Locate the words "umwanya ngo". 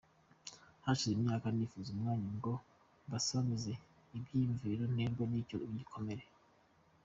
1.95-2.53